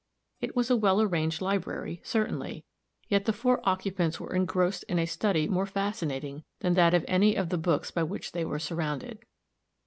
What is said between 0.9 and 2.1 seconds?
arranged library,